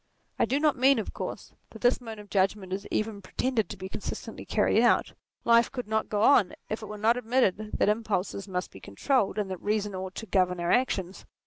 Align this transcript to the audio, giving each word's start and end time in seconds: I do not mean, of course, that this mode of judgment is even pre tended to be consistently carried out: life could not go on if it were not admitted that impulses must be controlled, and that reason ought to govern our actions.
I 0.39 0.45
do 0.45 0.59
not 0.59 0.79
mean, 0.79 0.97
of 0.97 1.13
course, 1.13 1.53
that 1.69 1.83
this 1.83 2.01
mode 2.01 2.17
of 2.17 2.31
judgment 2.31 2.73
is 2.73 2.87
even 2.89 3.21
pre 3.21 3.33
tended 3.37 3.69
to 3.69 3.77
be 3.77 3.87
consistently 3.87 4.45
carried 4.45 4.81
out: 4.81 5.13
life 5.45 5.71
could 5.71 5.87
not 5.87 6.09
go 6.09 6.23
on 6.23 6.53
if 6.69 6.81
it 6.81 6.87
were 6.87 6.97
not 6.97 7.17
admitted 7.17 7.73
that 7.77 7.87
impulses 7.87 8.47
must 8.47 8.71
be 8.71 8.79
controlled, 8.79 9.37
and 9.37 9.51
that 9.51 9.61
reason 9.61 9.93
ought 9.93 10.15
to 10.15 10.25
govern 10.25 10.59
our 10.59 10.71
actions. 10.71 11.27